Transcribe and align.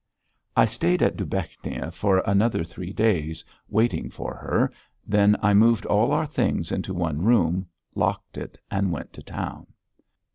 I 0.57 0.65
stayed 0.65 1.03
at 1.03 1.15
Dubechnia 1.15 1.91
for 1.91 2.23
another 2.25 2.63
three 2.63 2.91
days, 2.91 3.45
waiting 3.69 4.09
for 4.09 4.33
her; 4.33 4.71
then 5.05 5.37
I 5.43 5.53
moved 5.53 5.85
all 5.85 6.11
our 6.11 6.25
things 6.25 6.71
into 6.71 6.91
one 6.91 7.21
room, 7.21 7.67
locked 7.93 8.35
it, 8.39 8.57
and 8.71 8.91
went 8.91 9.13
to 9.13 9.21
town. 9.21 9.67